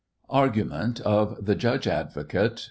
[0.31, 2.59] ARGUMENT OF THE JUDGE ADVOCATE.